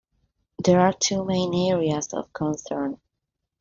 [0.63, 2.99] There are two main areas of concern.